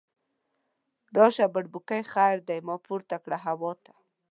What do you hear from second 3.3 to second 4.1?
هوا ته